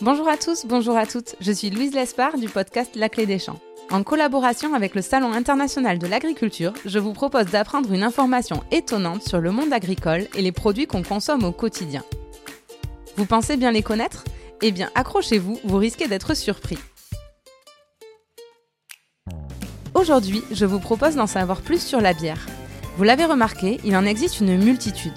[0.00, 1.34] Bonjour à tous, bonjour à toutes.
[1.40, 3.58] Je suis Louise Lespard du podcast La Clé des Champs.
[3.90, 9.24] En collaboration avec le Salon international de l'agriculture, je vous propose d'apprendre une information étonnante
[9.24, 12.04] sur le monde agricole et les produits qu'on consomme au quotidien.
[13.16, 14.22] Vous pensez bien les connaître?
[14.62, 16.78] Eh bien, accrochez-vous, vous risquez d'être surpris.
[19.94, 22.46] Aujourd'hui, je vous propose d'en savoir plus sur la bière.
[22.98, 25.14] Vous l'avez remarqué, il en existe une multitude.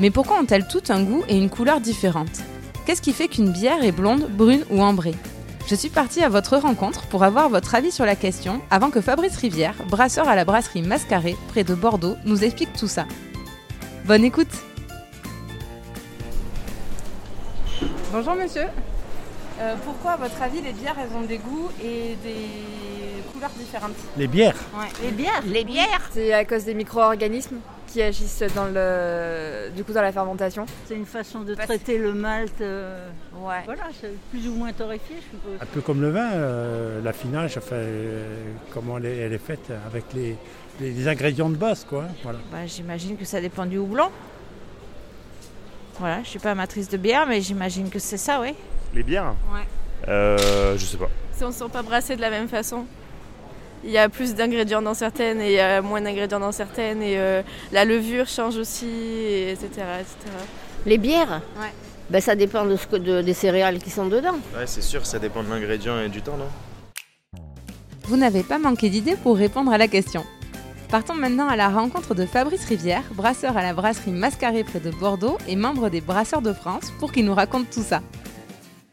[0.00, 2.42] Mais pourquoi ont-elles toutes un goût et une couleur différentes?
[2.88, 5.14] Qu'est-ce qui fait qu'une bière est blonde, brune ou ambrée
[5.66, 9.02] Je suis partie à votre rencontre pour avoir votre avis sur la question avant que
[9.02, 13.04] Fabrice Rivière, brasseur à la brasserie Mascaré, près de Bordeaux, nous explique tout ça.
[14.06, 14.48] Bonne écoute.
[18.10, 18.68] Bonjour monsieur.
[19.60, 23.96] Euh, pourquoi, à votre avis, les bières, elles ont des goûts et des couleurs différentes?
[24.16, 24.56] Les bières?
[25.02, 25.42] Les bières?
[25.44, 26.08] Les bières?
[26.14, 27.58] C'est à cause des micro-organismes?
[27.88, 30.66] Qui agissent dans, le, du coup, dans la fermentation.
[30.86, 32.60] C'est une façon de Parce- traiter le malt.
[32.60, 33.08] euh,
[33.40, 33.62] Ouais.
[33.64, 35.58] Voilà, c'est plus ou moins torréfié, je suppose.
[35.60, 38.36] Un peu comme le vin, euh, l'affinage, enfin, euh,
[38.70, 40.36] comment elle est, elle est faite avec les,
[40.80, 42.04] les- les ingrédients de base, quoi.
[42.04, 42.38] hein, Voilà.
[42.52, 44.10] Bah, j'imagine que ça dépend du houblon.
[45.98, 48.54] Voilà, je suis pas amatrice de bière, mais j'imagine que c'est ça, oui.
[48.94, 49.66] Les bières Ouais.
[50.08, 51.08] Euh, je sais pas.
[51.32, 52.84] Si on ne sont pas brassés de la même façon.
[53.84, 57.02] Il y a plus d'ingrédients dans certaines et il y a moins d'ingrédients dans certaines
[57.02, 59.66] et euh, la levure change aussi, et etc.,
[60.00, 60.16] etc.
[60.86, 61.72] Les bières Ouais.
[62.10, 64.34] ben, Ça dépend de ce que, de- des céréales qui sont dedans.
[64.56, 66.48] Ouais, c'est sûr, ça dépend de l'ingrédient et du temps, non?
[68.04, 70.24] Vous n'avez pas manqué d'idées pour répondre à la question.
[70.88, 74.90] Partons maintenant à la rencontre de Fabrice Rivière, brasseur à la brasserie Mascaré près de
[74.90, 78.00] Bordeaux et membre des Brasseurs de France, pour qu'il nous raconte tout ça.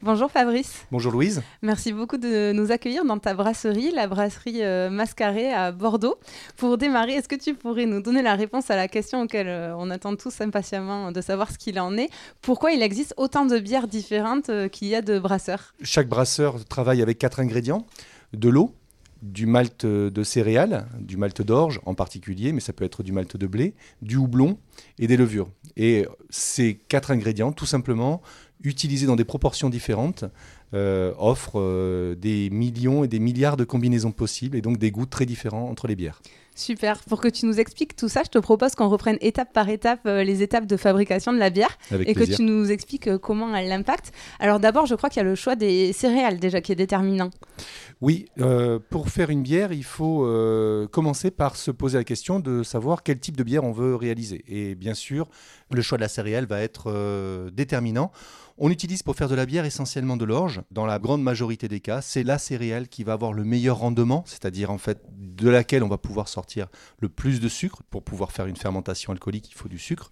[0.05, 1.41] Bonjour Fabrice, Bonjour Louise.
[1.63, 6.19] merci beaucoup de nous accueillir dans ta brasserie, la brasserie euh, Mascaré à Bordeaux.
[6.57, 9.75] Pour démarrer, est-ce que tu pourrais nous donner la réponse à la question auquel euh,
[9.75, 12.09] on attend tous impatiemment de savoir ce qu'il en est?
[12.43, 15.73] Pourquoi il existe autant de bières différentes euh, qu'il y a de brasseurs?
[15.81, 17.87] Chaque brasseur travaille avec quatre ingrédients
[18.31, 18.75] de l'eau,
[19.23, 23.37] du malt de céréales, du malt d'orge en particulier, mais ça peut être du malt
[23.37, 23.73] de blé,
[24.03, 24.59] du houblon
[24.99, 25.49] et des levures.
[25.77, 28.21] Et ces quatre ingrédients, tout simplement,
[28.63, 30.25] utilisés dans des proportions différentes,
[30.75, 35.05] euh, offrent euh, des millions et des milliards de combinaisons possibles et donc des goûts
[35.05, 36.21] très différents entre les bières.
[36.55, 36.99] Super.
[37.03, 39.99] Pour que tu nous expliques tout ça, je te propose qu'on reprenne étape par étape
[40.05, 42.37] euh, les étapes de fabrication de la bière Avec et plaisir.
[42.37, 44.13] que tu nous expliques euh, comment elle l'impacte.
[44.39, 47.29] Alors d'abord, je crois qu'il y a le choix des céréales déjà qui est déterminant.
[47.99, 50.25] Oui, euh, pour faire une bière, il faut
[50.91, 54.43] commencer par se poser la question de savoir quel type de bière on veut réaliser.
[54.47, 55.27] Et bien sûr,
[55.71, 58.11] le choix de la céréale va être déterminant.
[58.57, 60.61] On utilise pour faire de la bière essentiellement de l'orge.
[60.71, 64.23] Dans la grande majorité des cas, c'est la céréale qui va avoir le meilleur rendement,
[64.27, 66.67] c'est-à-dire en fait de laquelle on va pouvoir sortir
[66.99, 67.83] le plus de sucre.
[67.89, 70.09] Pour pouvoir faire une fermentation alcoolique, il faut du sucre.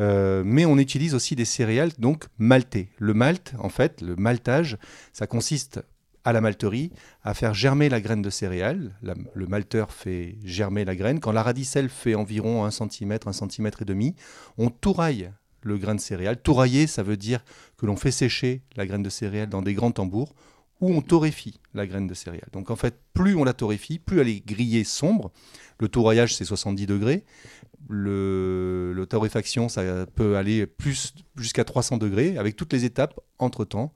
[0.00, 2.88] Euh, mais on utilise aussi des céréales donc maltées.
[2.98, 4.76] Le malt, en fait, le maltage,
[5.12, 5.80] ça consiste
[6.24, 6.92] à la malterie
[7.22, 8.94] à faire germer la graine de céréales.
[9.02, 11.18] La- le malteur fait germer la graine.
[11.20, 14.14] Quand la radicelle fait environ 1 cm, 1 cm et demi,
[14.58, 15.30] on touraille
[15.62, 16.40] le grain de céréales.
[16.42, 17.44] Tourailler, ça veut dire
[17.76, 20.34] que l'on fait sécher la graine de céréales dans des grands tambours
[20.80, 22.48] ou on torréfie la graine de céréales.
[22.52, 25.30] Donc en fait, plus on la torréfie, plus elle est grillée sombre.
[25.78, 27.24] Le touraillage, c'est 70 degrés.
[27.88, 33.92] Le, le torréfaction, ça peut aller plus jusqu'à 300 degrés, avec toutes les étapes entre-temps.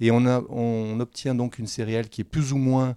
[0.00, 2.96] Et on, a- on obtient donc une céréale qui est plus ou moins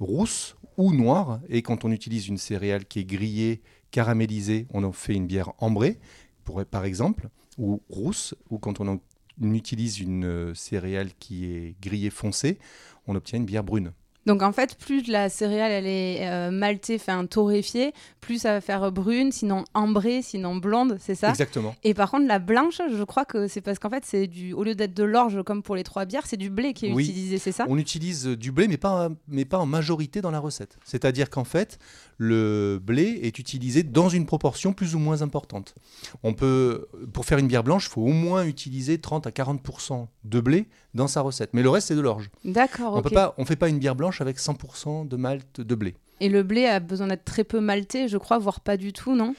[0.00, 1.40] rousse ou noire.
[1.48, 5.52] Et quand on utilise une céréale qui est grillée, caramélisée, on en fait une bière
[5.58, 5.98] ambrée,
[6.44, 7.28] pour, par exemple,
[7.58, 8.34] ou rousse.
[8.50, 9.00] Ou quand on,
[9.40, 12.58] utilise une euh, céréale qui est grillée foncée,
[13.06, 13.92] on obtient une bière brune.
[14.26, 18.60] Donc en fait, plus la céréale elle est euh, maltée, enfin torréfiée, plus ça va
[18.60, 21.30] faire brune, sinon ambrée, sinon blonde, c'est ça?
[21.30, 21.74] Exactement.
[21.82, 24.62] Et par contre, la blanche, je crois que c'est parce qu'en fait, c'est du, au
[24.62, 27.04] lieu d'être de l'orge comme pour les trois bières, c'est du blé qui est Oui.
[27.08, 27.66] utilisé, c'est ça?
[27.68, 30.78] On utilise euh, du blé, mais pas, mais pas en majorité dans la recette.
[30.84, 31.78] C'est-à-dire qu'en fait,
[32.16, 35.74] le blé est utilisé dans une proportion plus ou moins importante.
[36.22, 40.06] On peut, pour faire une bière blanche, il faut au moins utiliser 30 à 40%
[40.24, 41.50] de blé dans sa recette.
[41.54, 42.30] Mais le reste, c'est de l'orge.
[42.44, 43.02] D'accord, On
[43.38, 45.94] on fait pas une bière blanche avec 100% de malt de blé.
[46.20, 49.16] Et le blé a besoin d'être très peu malté, je crois, voire pas du tout,
[49.16, 49.34] non?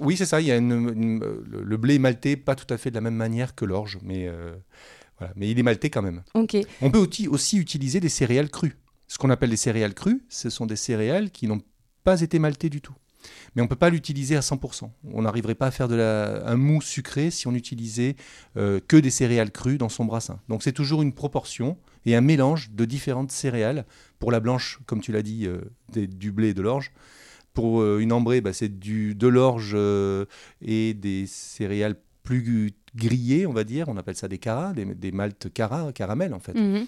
[0.00, 0.40] Oui, c'est ça.
[0.40, 2.96] Il y a une- une- euh, le, blé est malté pas tout à fait de
[2.96, 4.52] la même manière que l'orge, mais euh,
[5.18, 5.32] voilà.
[5.36, 6.22] Mais il est malté quand même.
[6.34, 6.56] Ok.
[6.82, 8.76] On peut aussi, aussi utiliser des céréales crues.
[9.06, 11.60] Ce qu'on appelle des céréales crues, ce sont des céréales qui n'ont
[12.02, 12.94] pas été maltées du tout.
[13.54, 14.90] Mais on ne peut pas l'utiliser à 100%.
[15.12, 18.16] On n'arriverait pas à faire de la- un mou sucré si on utilisait
[18.56, 20.40] euh, que des céréales crues dans son brassin.
[20.48, 21.76] Donc c'est toujours une proportion
[22.06, 23.84] et un mélange de différentes céréales.
[24.18, 25.60] Pour la blanche, comme tu l'as dit, euh,
[25.92, 26.90] des- du blé et de l'orge.
[27.52, 30.24] Pour euh, une ambrée, bah, c'est de l'orge euh,
[30.62, 33.88] et des céréales plus grillés, on va dire.
[33.88, 36.54] On appelle ça des caras, des, des maltes cara, caramel en fait.
[36.54, 36.86] Mhm.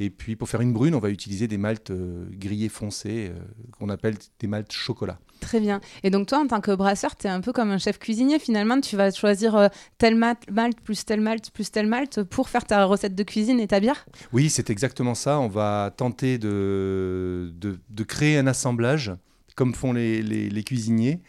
[0.00, 3.38] Et puis pour faire une brune, on va utiliser des maltes euh, grillés foncés euh,
[3.78, 5.20] qu'on appelle des maltes chocolat.
[5.40, 5.80] Très bien.
[6.02, 8.38] Et donc toi, en tant que brasseur, tu es un peu comme un chef cuisinier
[8.40, 8.80] finalement.
[8.80, 9.68] Tu vas choisir euh,
[9.98, 13.68] tel malt plus tel malt plus tel malt pour faire ta recette de cuisine et
[13.68, 14.04] ta bière?
[14.32, 15.38] Oui, c'est exactement ça.
[15.38, 19.12] On va tenter de, de, de créer un assemblage,
[19.54, 21.20] comme font les, les- les cuisiniers,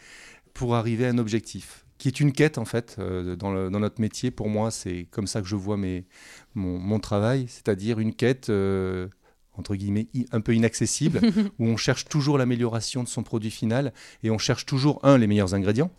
[0.54, 3.80] pour arriver à un objectif, qui est une quête en fait euh, dans, le- dans
[3.80, 4.32] notre métier.
[4.32, 6.06] Pour moi, c'est comme ça que je vois mes,
[6.54, 9.08] mon, mon travail, c'est-à-dire une quête euh,
[9.54, 11.22] entre guillemets un peu inaccessible,
[11.60, 13.94] où on cherche toujours l'amélioration de son produit final
[14.24, 15.92] et on cherche toujours un les meilleurs ingrédients.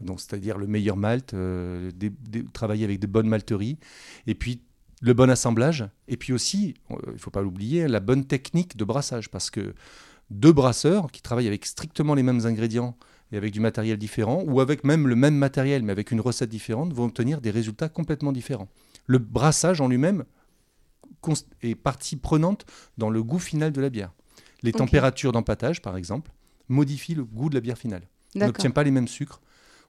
[0.00, 3.78] Donc, c'est-à-dire le meilleur malt, euh, des- des- travailler avec de bonnes malteries,
[4.26, 4.60] et puis
[5.00, 8.84] le bon assemblage, et puis aussi, il ne faut pas l'oublier, la bonne technique de
[8.84, 9.74] brassage, parce que
[10.30, 12.96] deux brasseurs qui travaillent avec strictement les mêmes ingrédients
[13.34, 16.48] et avec du matériel différent, ou avec même le même matériel mais avec une recette
[16.50, 18.68] différente, vont obtenir des résultats complètement différents.
[19.06, 20.24] Le brassage en lui-même
[21.62, 22.64] est partie prenante
[22.98, 24.12] dans le goût final de la bière.
[24.62, 26.30] Les températures d'empattage, par exemple,
[26.68, 28.02] modifient le goût de la bière finale.
[28.36, 29.40] On n'obtient pas les mêmes sucres,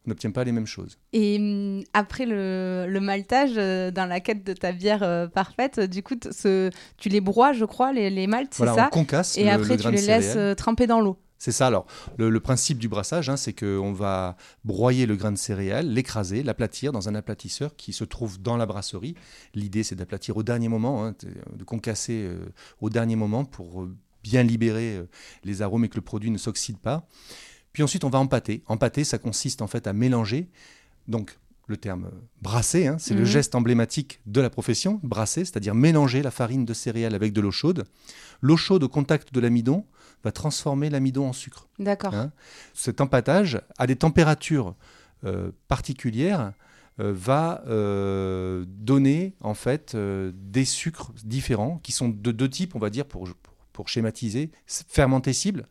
[0.06, 0.98] on n'obtient pas les mêmes choses.
[1.14, 5.80] Et hum, après le, le maltage, euh, dans la quête de ta bière euh, parfaite,
[5.80, 9.38] du coup, ce- tu les broies, je crois, les, les maltes, c'est ça on concasse
[9.38, 11.18] Et le- après, le tu les laisses euh, tremper dans l'eau.
[11.46, 11.68] C'est ça.
[11.68, 11.86] Alors,
[12.18, 16.42] le, le principe du brassage, hein, c'est qu'on va broyer le grain de céréales, l'écraser,
[16.42, 19.14] l'aplatir dans un aplatisseur qui se trouve dans la brasserie.
[19.54, 22.48] L'idée, c'est d'aplatir au dernier moment, hein, t- de concasser euh,
[22.82, 25.06] au dernier moment pour euh, bien libérer euh,
[25.44, 27.08] les arômes et que le produit ne s'oxyde pas.
[27.74, 28.64] Puis ensuite, on va empâter.
[28.66, 30.50] Empâter, ça consiste en fait à mélanger.
[31.08, 31.38] Donc,
[31.68, 32.10] le terme euh,
[32.42, 33.26] brasser, hein, c'est le Mhm.
[33.28, 37.52] geste emblématique de la profession, brasser, c'est-à-dire mélanger la farine de céréales avec de l'eau
[37.52, 37.84] chaude.
[38.42, 39.86] L'eau chaude au contact de l'amidon
[40.26, 41.68] va transformer l'amidon en sucre.
[41.80, 42.14] D'accord.
[42.14, 42.32] Hein
[42.74, 44.76] Cet empâtage, à des températures
[45.24, 46.52] euh, particulières,
[47.00, 52.80] euh, va euh, donner en fait des sucres différents qui sont de deux types, on
[52.80, 54.52] va dire, pour, pour, pour schématiser.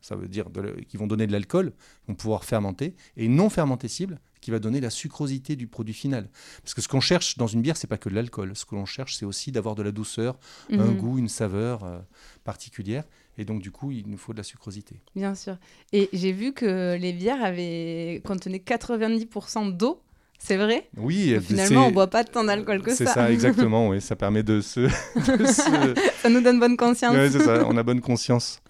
[0.00, 0.46] Ça veut dire
[0.88, 1.72] qui vont donner de l'alcool,
[2.06, 6.28] vont pouvoir fermenter, et non fermentescibles, qui va donner la sucrosité du produit final.
[6.62, 8.54] Parce que ce qu'on cherche dans une bière, c'est pas que de l'alcool.
[8.54, 10.38] Ce que l'on cherche, c'est aussi d'avoir de la douceur,
[10.70, 10.96] un Mhm.
[10.98, 11.98] goût, une saveur euh,
[12.44, 13.04] particulière.
[13.38, 15.00] Et donc, du coup, il nous faut de la sucrosité.
[15.16, 15.56] Bien sûr.
[15.92, 20.00] Et j'ai vu que les bières avaient contenaient 90% d'eau.
[20.38, 20.88] C'est vrai?
[20.96, 23.14] Oui, Donc, Finalement, c'est- on boit pas tant d'alcool que C'est ça.
[23.14, 24.00] ça, exactement, oui.
[24.00, 24.81] Ça permet de se.
[24.81, 27.14] de se- ça nous donne bonne conscience.
[27.14, 28.60] Ouais, c'est ça, on a bonne conscience.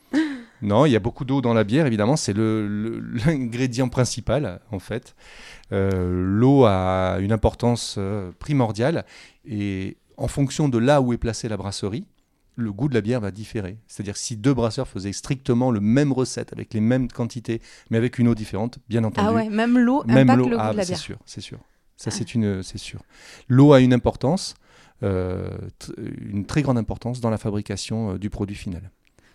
[0.63, 4.61] Non, il y a beaucoup d'eau dans la bière, évidemment, c'est le- le- l'ingrédient principal,
[4.71, 5.15] en fait.
[5.73, 9.05] Euh, L'eau a une importance euh, primordiale
[9.47, 12.07] et en fonction de là où est placée la brasserie,
[12.57, 13.79] le goût de la bière va différer.
[13.87, 17.61] C'est-à-dire si deux brasseurs faisaient strictement le même recette avec les mêmes quantités,
[17.91, 19.27] mais avec une eau différente, bien entendu.
[19.29, 20.99] Ah ouais, même l'eau Même impacte l'eau, le goût ah, de la c'est bière.
[21.01, 21.59] sûr, c'est sûr.
[21.97, 22.17] Ça, Ah.
[22.17, 23.01] c'est une, c'est sûr.
[23.49, 24.55] L'eau a une importance,
[25.03, 25.49] euh,
[25.79, 28.91] t- une très grande importance dans la fabrication euh, du produit final.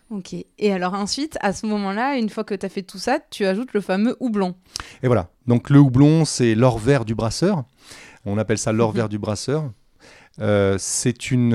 [0.09, 0.33] Ok.
[0.57, 3.45] Et alors ensuite, à ce moment-là, une fois que tu as fait tout ça, tu
[3.45, 4.55] ajoutes le fameux houblon.
[5.03, 5.29] Et voilà.
[5.45, 7.63] Donc le houblon, c'est l'or vert du brasseur.
[8.25, 8.95] On appelle ça l'or Mhm.
[8.95, 9.71] vert du brasseur.
[10.39, 11.53] Euh, c'est une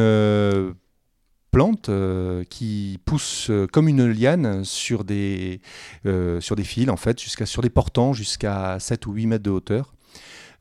[1.54, 5.60] plante euh, qui pousse euh, comme une liane sur des,
[6.04, 9.44] euh, sur des fils, en fait, jusqu'à sur des portants jusqu'à 7 ou 8 mètres
[9.44, 9.93] de hauteur.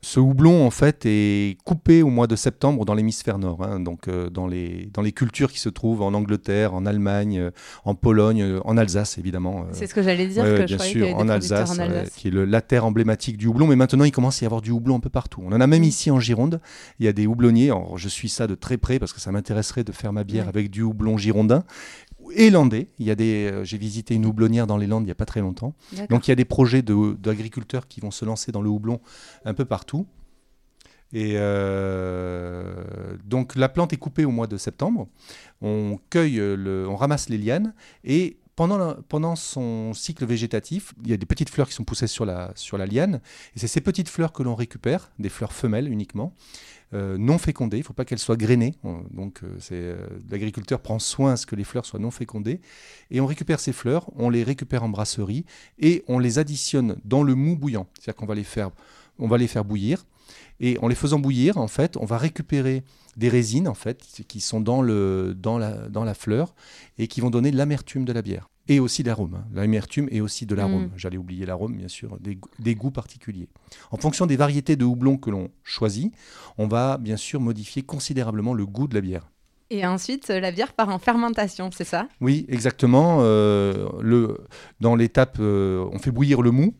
[0.04, 4.06] Ce houblon, en fait, est coupé au mois de septembre dans l'hémisphère nord, hein, donc
[4.06, 7.50] euh, dans, les, dans les cultures qui se trouvent en Angleterre, en Allemagne, euh,
[7.86, 9.64] en Pologne, euh, en Alsace, évidemment.
[9.72, 11.82] C'est ce que j'allais dire, Ouais, que ouais, je bien sûr, en Alsace, en ouais,
[11.84, 12.10] Alsace.
[12.16, 13.66] qui est le- la terre emblématique du houblon.
[13.66, 15.42] Mais maintenant, il commence à y avoir du houblon un peu partout.
[15.42, 15.84] On en a même Mm.
[15.84, 16.60] ici en Gironde.
[16.98, 17.70] Il y a des houblonniers.
[17.70, 20.44] Alors, je suis ça de très près parce que ça m'intéresserait de faire ma bière
[20.44, 20.48] Ouais.
[20.50, 21.64] avec du houblon girondin
[22.32, 22.88] et landais.
[22.98, 25.14] Il y a des, euh, j'ai visité une houblonnière dans les Landes il n'y a
[25.16, 25.74] pas très longtemps.
[26.08, 29.00] Donc il y a des projets de- d'agriculteurs qui vont se lancer dans le houblon
[29.44, 30.06] un peu partout.
[31.12, 32.74] Et euh,
[33.24, 35.06] donc la plante est coupée au mois de septembre.
[35.62, 37.72] On cueille, le, on ramasse les lianes
[38.04, 42.06] et pendant, pendant son cycle végétatif, il y a des petites fleurs qui sont poussées
[42.06, 43.20] sur la, sur la liane.
[43.56, 46.32] Et c'est ces petites fleurs que l'on récupère, des fleurs femelles uniquement,
[46.92, 47.78] euh, non fécondées.
[47.78, 48.74] Il ne faut pas qu'elles soient grainées.
[48.84, 52.60] On- Donc euh, euh, l'agriculteur prend soin à ce que les fleurs soient non fécondées.
[53.10, 55.44] Et on récupère ces fleurs, on les récupère en brasserie
[55.78, 57.86] et on les additionne dans le mou bouillant.
[57.94, 58.70] C'est-à-dire qu'on va les faire,
[59.18, 60.04] on va les faire bouillir.
[60.60, 62.82] Et en les faisant bouillir, en fait, on va récupérer
[63.16, 66.54] des résines, en fait, qui sont dans, le, dans, la, dans la fleur
[66.98, 68.48] et qui vont donner l'amertume de la bière.
[68.66, 69.34] Et aussi l'arôme.
[69.34, 69.44] hein.
[69.52, 70.84] L'amertume et aussi de l'arôme.
[70.86, 70.90] Mm.
[70.96, 73.48] J'allais oublier l'arôme, bien sûr, des, goûts- des goûts particuliers.
[73.90, 76.14] En fonction des variétés de houblon que l'on choisit,
[76.56, 79.30] on va bien sûr modifier considérablement le goût de la bière.
[79.70, 82.08] Et ensuite, la bière part en fermentation, c'est ça?
[82.20, 83.18] Oui, exactement.
[83.20, 84.38] euh, le,
[84.80, 86.74] dans l'étape, euh, on fait bouillir le mou.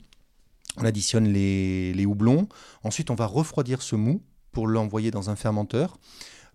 [0.77, 2.49] On additionne les, les houblons.
[2.83, 5.99] Ensuite, on va refroidir ce mou pour l'envoyer dans un fermenteur.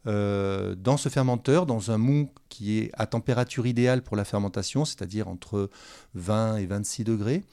[0.07, 4.85] Euh, dans ce fermenteur, dans un mou qui est à température idéale pour la fermentation,
[4.85, 5.69] c'est-à-dire entre
[6.15, 7.43] 20 et 26 degrés,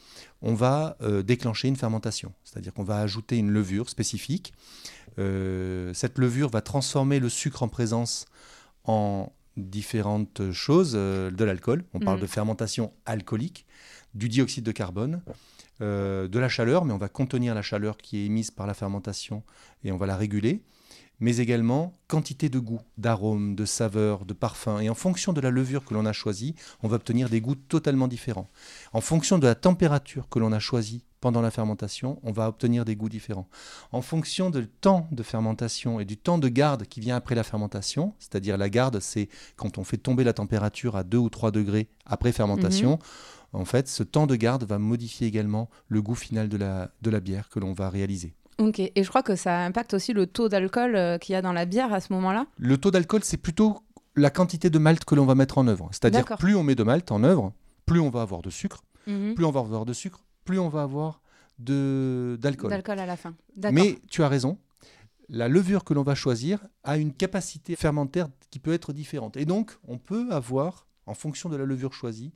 [0.42, 2.32] on va euh, déclencher une fermentation.
[2.44, 4.52] C'est-à-dire qu'on va ajouter une levure spécifique.
[5.18, 8.26] Euh, cette levure va transformer le sucre en présence
[8.85, 11.85] en différentes choses, de l'alcool.
[11.94, 12.23] On parle Mhm.
[12.23, 13.66] de fermentation alcoolique,
[14.14, 15.23] du dioxyde de carbone,
[15.80, 18.75] euh, de la chaleur, mais on va contenir la chaleur qui est émise par la
[18.75, 19.42] fermentation
[19.85, 20.62] et on va la réguler,
[21.21, 24.80] mais également quantité de goût, d'arômes, de saveurs, de parfums.
[24.80, 27.54] Et en fonction de la levure que l'on a choisie, on va obtenir des goûts
[27.54, 28.49] totalement différents.
[28.92, 32.85] En fonction de la température que l'on a choisie pendant la fermentation, on va obtenir
[32.85, 33.49] des goûts différents.
[33.92, 37.42] En fonction du temps de fermentation et du temps de garde qui vient après la
[37.42, 41.50] fermentation, c'est-à-dire la garde, c'est quand on fait tomber la température à 2 ou 3
[41.50, 42.99] degrés après fermentation,
[43.56, 47.10] en fait, ce temps de garde va modifier également le goût final de la, de
[47.10, 48.34] la bière que l'on va réaliser.
[48.58, 51.42] Ok, et je crois que ça impacte aussi le taux d'alcool euh, qu'il y a
[51.42, 52.46] dans la bière à ce moment-là?
[52.58, 53.78] Le taux d'alcool, c'est plutôt
[54.14, 55.88] la quantité de malt que l'on va mettre en œuvre.
[55.92, 57.52] C'est-à-dire plus on met de malt en œuvre,
[57.84, 59.34] plus on va avoir de sucre, Mhm.
[59.34, 61.20] plus on va avoir de sucre, plus on va avoir
[61.58, 62.70] d'alcool.
[62.70, 63.34] D'alcool à la fin.
[63.72, 64.58] Mais tu as raison,
[65.28, 69.36] la levure que l'on va choisir a une capacité fermentaire qui peut être différente.
[69.36, 72.32] Et donc, on peut avoir, en fonction de la levure choisie,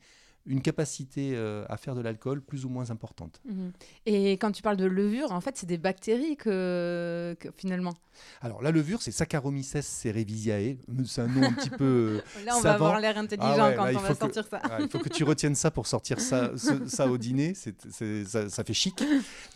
[0.47, 3.41] une capacité euh, à faire de l'alcool plus ou moins importante.
[3.49, 3.73] Mhm.
[4.07, 7.95] Et quand tu parles de levure, en fait, c'est des bactéries que, que finalement.
[8.43, 10.77] Alors, la levure, c'est Saccharomyces cerevisiae.
[11.07, 12.21] C'est un nom un petit peu.
[12.45, 12.63] Là, on savant.
[12.63, 14.61] va avoir l'air intelligent Ah ouais, quand là, on va que- sortir ça.
[14.71, 17.55] Ah, il faut que tu retiennes ça pour sortir ça, ce- ça au dîner.
[17.55, 19.03] Ça, ça fait chic.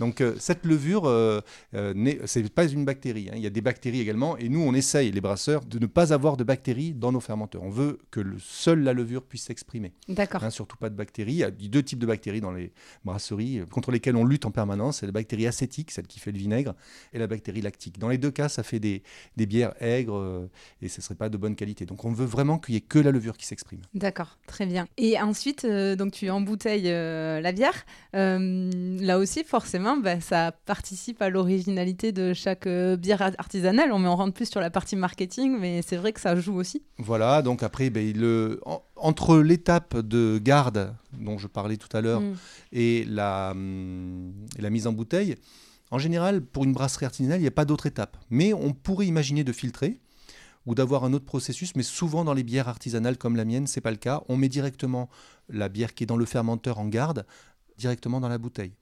[0.01, 1.41] Donc, euh, cette levure, euh,
[1.75, 3.29] euh, n'est- c'est pas une bactérie.
[3.31, 3.35] hein.
[3.37, 4.37] Il y a des bactéries également.
[4.39, 7.63] Et nous, on essaye, les brasseurs, de ne pas avoir de bactéries dans nos fermenteurs.
[7.63, 9.93] On veut que le, seule la levure puisse s'exprimer.
[10.09, 10.43] D'accord.
[10.45, 11.33] Hein, surtout pas de bactéries.
[11.33, 12.73] Il y a deux types de bactéries dans les
[13.05, 14.99] brasseries euh, contre lesquelles on lutte en permanence.
[14.99, 16.75] C'est la bactérie acétique, celle qui fait le vinaigre,
[17.13, 17.99] et la bactérie lactique.
[17.99, 19.03] Dans les deux cas, ça fait des,
[19.37, 20.51] des bières aigres euh,
[20.83, 21.87] et ce ne serait pas de bonne qualité.
[21.87, 23.81] Donc on veut vraiment qu'il n'y ait que la levure qui s'exprime.
[23.95, 24.87] D'accord, très bien.
[24.97, 27.85] Et ensuite, euh, donc tu embouteilles euh, la bière.
[28.15, 33.93] Euh, là aussi, forcément, bah, ça participe à l'originalité de chaque bière ar- artisanale.
[33.93, 36.55] On, met- on rentre plus sur la partie marketing, mais c'est vrai que ça joue
[36.55, 36.83] aussi.
[36.99, 42.01] Voilà, donc après, ben, le, en- entre l'étape de garde dont je parlais tout à
[42.01, 42.35] l'heure Mm.
[42.73, 45.37] et, la, hum, et la mise en bouteille,
[45.91, 48.17] en général, pour une brasserie artisanale, il n'y a pas d'autre étape.
[48.31, 50.01] Mais on pourrait imaginer de filtrer
[50.67, 53.81] ou d'avoir un autre processus, mais souvent dans les bières artisanales comme la mienne, c'est
[53.83, 54.23] pas le cas.
[54.29, 55.11] On met directement
[55.49, 57.27] la bière qui est dans le fermenteur en garde
[57.77, 58.73] directement dans la bouteille.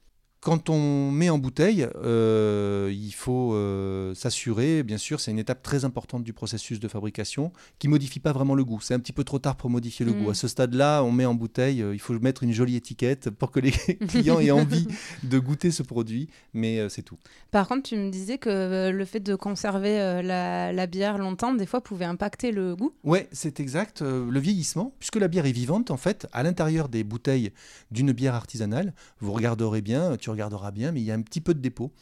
[0.44, 5.62] Quand on met en bouteille, euh, il faut euh, s'assurer, bien sûr, c'est une étape
[5.62, 8.80] très importante du processus de fabrication qui modifie pas vraiment le goût.
[8.80, 10.24] C'est un petit peu trop tard pour modifier le Mm.
[10.24, 10.30] goût.
[10.30, 13.52] À ce stade-là, on met en bouteille, euh, il faut mettre une jolie étiquette pour
[13.52, 13.70] que les
[14.08, 14.88] clients aient envie
[15.22, 17.18] de goûter ce produit, mais c'est tout.
[17.52, 21.66] Par contre, tu me disais que le fait de conserver la, la bière longtemps, des
[21.66, 22.92] fois, pouvait impacter le goût.
[23.04, 24.00] Ouais, c'est exact.
[24.02, 27.52] le vieillissement, puisque la bière est vivante, en fait, à l'intérieur des bouteilles
[27.92, 31.40] d'une bière artisanale, vous regarderez bien, tu regarderas bien, mais il y a un petit
[31.40, 31.92] peu de dépôt.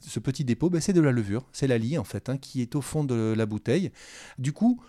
[0.00, 2.62] Ce petit dépôt, ben, c'est de la levure, c'est la lie en fait, hein, qui
[2.62, 3.90] est au fond de la bouteille.
[4.38, 4.80] Du coup,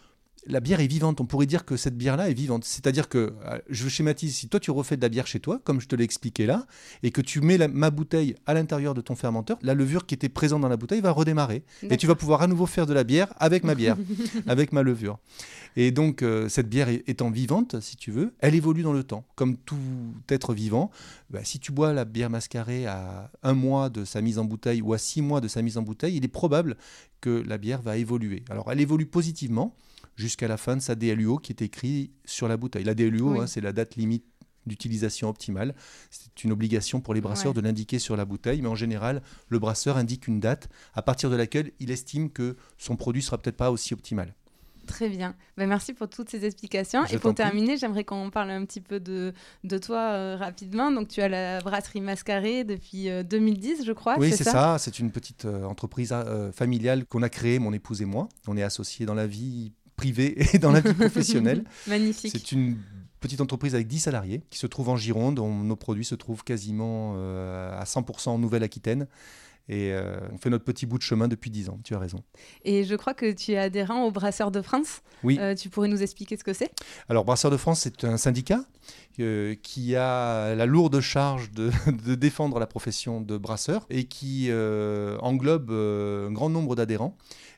[0.48, 1.22] la bière est vivante.
[1.22, 2.64] On pourrait dire que cette bière-là est vivante.
[2.66, 5.80] C'est-à-dire que, euh, je schématise, si toi tu refais de la bière chez toi, comme
[5.80, 6.66] je te l'ai expliqué là,
[7.04, 10.16] et que tu mets la- ma bouteille à l'intérieur de ton fermenteur, la levure qui
[10.16, 11.64] était présente dans la bouteille va redémarrer.
[11.84, 13.98] Et tu vas pouvoir à nouveau faire de la bière avec ma bière,
[14.48, 15.20] avec ma levure.
[15.78, 19.24] Et donc, euh, cette bière étant vivante, si tu veux, elle évolue dans le temps.
[19.36, 19.78] Comme tout
[20.28, 20.92] être vivant,
[21.30, 24.82] bah, si tu bois la bière mascarée à un mois de sa mise en bouteille
[24.82, 26.76] ou à six mois de sa mise en bouteille, il est probable
[27.22, 28.44] que la bière va évoluer.
[28.50, 29.76] Alors, elle évolue positivement
[30.16, 32.84] jusqu'à la fin de sa DLUO qui est écrit sur la bouteille.
[32.84, 33.40] La DLUO, Oui.
[33.40, 34.26] hein, c'est la date limite
[34.68, 35.74] d'utilisation optimale.
[36.12, 37.62] C'est une obligation pour les brasseurs Ouais.
[37.62, 41.30] de l'indiquer sur la bouteille, mais en général, le brasseur indique une date à partir
[41.32, 44.36] de laquelle il estime que son produit sera peut-être pas aussi optimal.
[44.88, 45.36] Très bien.
[45.58, 47.06] Ben, merci pour toutes ces explications.
[47.08, 49.32] Je Et pour terminer, j'aimerais qu'on parle un petit peu de,
[49.64, 50.92] de toi euh, rapidement.
[50.92, 54.18] Donc, tu as la brasserie Mascarée depuis euh, 2010, je crois.
[54.20, 54.78] oui, c'est ça.
[54.80, 58.28] C'est une petite euh, entreprise euh, familiale qu'on a créée, mon épouse et moi.
[58.48, 61.64] On est associés dans la vie privée et dans la vie professionnelle.
[61.88, 62.32] Magnifique.
[62.34, 62.78] C'est une
[63.20, 65.36] petite entreprise avec 10 salariés qui se trouve en Gironde.
[65.36, 69.08] dont nos produits se trouvent quasiment euh, à 100% en Nouvelle-Aquitaine.
[69.70, 72.24] Et euh, on fait notre petit bout de chemin depuis 10 ans, tu as raison.
[72.66, 75.02] Et je crois que tu es adhérent au Brasseur de France.
[75.24, 75.38] Oui.
[75.40, 76.72] Euh, tu pourrais nous expliquer ce que c'est?
[77.10, 78.66] Alors, Brasseurs de France, c'est un syndicat
[79.20, 81.72] euh, qui a la lourde charge de,
[82.06, 87.16] de défendre la profession de brasseur et qui englobe un grand nombre d'adhérents.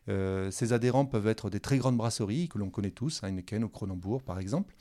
[0.09, 3.69] Euh, ces adhérents peuvent être des très grandes brasseries que l'on connaît tous, Heineken au
[3.69, 4.75] Cronenbourg par exemple,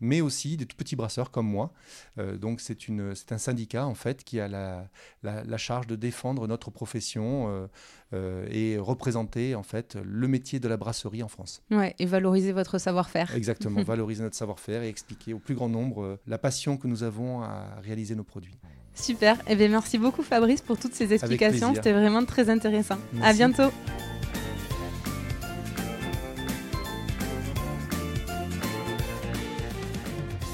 [0.00, 1.72] mais aussi des tout petits brasseurs comme moi.
[2.18, 4.88] Euh, donc c'est une- c'est un syndicat en fait qui a la,
[5.22, 7.66] la- la charge de défendre notre profession euh,
[8.12, 11.62] euh, et représenter en fait le métier de la brasserie en France.
[11.70, 13.34] Ouais, et valoriser votre savoir-faire.
[13.34, 17.02] Exactement, valoriser notre savoir-faire et expliquer au plus grand nombre euh, la passion que nous
[17.02, 18.58] avons à réaliser nos produits.
[18.94, 19.36] Super.
[19.48, 21.74] Eh bien, merci beaucoup Fabrice pour toutes ces explications.
[21.74, 22.94] C'était vraiment très intéressant.
[22.94, 23.36] À Merci.
[23.38, 24.15] bientôt.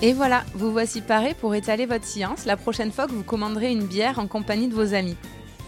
[0.05, 3.71] Et voilà, vous voici parés pour étaler votre science la prochaine fois que vous commanderez
[3.71, 5.17] une bière en compagnie de vos amis.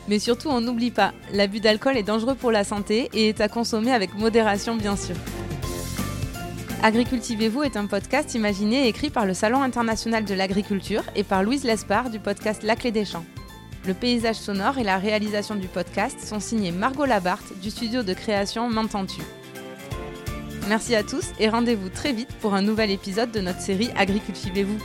[0.09, 3.49] Mais surtout, on n'oublie pas, l'abus d'alcool est dangereux pour la santé et est à
[3.49, 5.15] consommer avec modération bien sûr.
[6.83, 11.45] Agricultivez-vous est un podcast imaginé et écrit par le Salon international de l'agriculture et par
[11.45, 13.25] Louise Lespard du podcast La Clé des Champs.
[13.87, 18.15] Le paysage sonore et la réalisation du podcast sont signés Margot Labarthe du studio de
[18.15, 19.23] création M'entends-tu.
[20.69, 24.79] Merci à tous et rendez-vous très vite pour un nouvel épisode de notre série Agricultivez-vous.